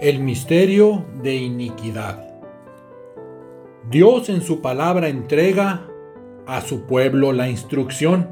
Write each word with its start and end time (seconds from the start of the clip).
El 0.00 0.18
misterio 0.18 1.04
de 1.22 1.36
iniquidad. 1.36 2.28
Dios 3.88 4.28
en 4.28 4.40
su 4.40 4.60
palabra 4.60 5.08
entrega 5.08 5.86
a 6.46 6.60
su 6.62 6.84
pueblo 6.84 7.32
la 7.32 7.48
instrucción, 7.48 8.28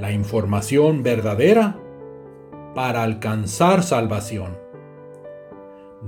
la 0.00 0.10
información 0.10 1.04
verdadera 1.04 1.78
para 2.74 3.04
alcanzar 3.04 3.84
salvación. 3.84 4.58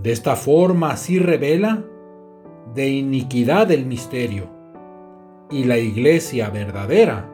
De 0.02 0.10
esta 0.10 0.34
forma 0.34 0.90
así 0.90 1.20
revela 1.20 1.84
de 2.74 2.88
iniquidad 2.88 3.70
el 3.70 3.86
misterio 3.86 4.48
y 5.48 5.62
la 5.62 5.78
iglesia 5.78 6.50
verdadera 6.50 7.30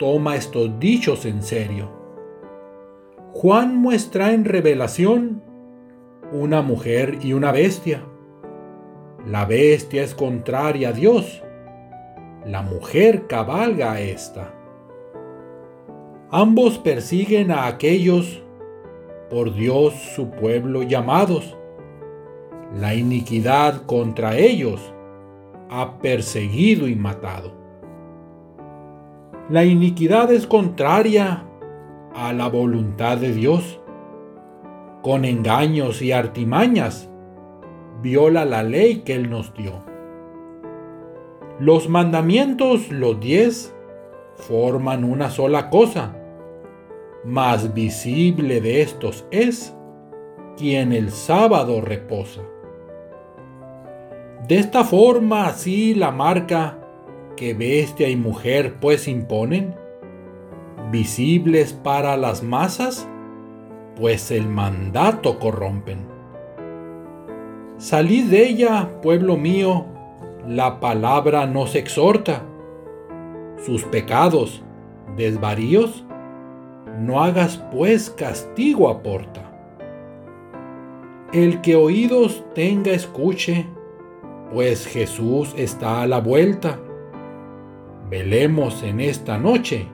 toma 0.00 0.34
estos 0.34 0.80
dichos 0.80 1.26
en 1.26 1.44
serio. 1.44 1.92
Juan 3.34 3.76
muestra 3.76 4.32
en 4.32 4.44
revelación 4.44 5.51
una 6.32 6.62
mujer 6.62 7.18
y 7.22 7.34
una 7.34 7.52
bestia. 7.52 8.02
La 9.26 9.44
bestia 9.44 10.02
es 10.02 10.14
contraria 10.14 10.88
a 10.88 10.92
Dios. 10.92 11.42
La 12.46 12.62
mujer 12.62 13.26
cabalga 13.26 13.92
a 13.92 14.00
ésta. 14.00 14.54
Ambos 16.30 16.78
persiguen 16.78 17.50
a 17.50 17.66
aquellos 17.66 18.42
por 19.28 19.54
Dios 19.54 19.92
su 20.16 20.30
pueblo 20.30 20.82
llamados. 20.82 21.56
La 22.74 22.94
iniquidad 22.94 23.82
contra 23.84 24.36
ellos 24.36 24.94
ha 25.68 25.98
perseguido 25.98 26.88
y 26.88 26.96
matado. 26.96 27.52
La 29.50 29.64
iniquidad 29.64 30.32
es 30.32 30.46
contraria 30.46 31.44
a 32.14 32.32
la 32.32 32.48
voluntad 32.48 33.18
de 33.18 33.32
Dios 33.32 33.81
con 35.02 35.24
engaños 35.24 36.00
y 36.00 36.12
artimañas, 36.12 37.10
viola 38.00 38.44
la 38.44 38.62
ley 38.62 39.02
que 39.02 39.14
Él 39.14 39.30
nos 39.30 39.52
dio. 39.54 39.84
Los 41.58 41.88
mandamientos, 41.88 42.90
los 42.90 43.20
diez, 43.20 43.74
forman 44.36 45.04
una 45.04 45.30
sola 45.30 45.70
cosa. 45.70 46.16
Más 47.24 47.74
visible 47.74 48.60
de 48.60 48.82
estos 48.82 49.26
es 49.30 49.76
quien 50.56 50.92
el 50.92 51.10
sábado 51.10 51.80
reposa. 51.80 52.42
De 54.48 54.58
esta 54.58 54.84
forma 54.84 55.46
así 55.46 55.94
la 55.94 56.10
marca 56.10 56.78
que 57.36 57.54
bestia 57.54 58.08
y 58.08 58.16
mujer 58.16 58.76
pues 58.80 59.06
imponen, 59.06 59.74
visibles 60.90 61.72
para 61.72 62.16
las 62.16 62.42
masas, 62.42 63.08
pues 63.96 64.30
el 64.30 64.48
mandato 64.48 65.38
corrompen. 65.38 66.06
Salid 67.76 68.30
de 68.30 68.46
ella, 68.46 68.88
pueblo 69.02 69.36
mío, 69.36 69.86
la 70.46 70.80
palabra 70.80 71.46
nos 71.46 71.74
exhorta. 71.74 72.42
Sus 73.64 73.84
pecados, 73.84 74.62
desvaríos, 75.16 76.04
no 76.98 77.22
hagas 77.22 77.58
pues 77.72 78.10
castigo 78.10 78.88
aporta. 78.88 79.42
El 81.32 81.60
que 81.60 81.76
oídos 81.76 82.44
tenga 82.54 82.92
escuche, 82.92 83.66
pues 84.52 84.86
Jesús 84.86 85.54
está 85.56 86.02
a 86.02 86.06
la 86.06 86.20
vuelta. 86.20 86.78
Velemos 88.10 88.82
en 88.82 89.00
esta 89.00 89.38
noche, 89.38 89.88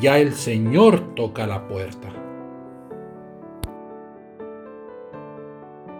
ya 0.00 0.18
el 0.18 0.34
Señor 0.34 1.14
toca 1.14 1.46
la 1.46 1.66
puerta. 1.66 2.08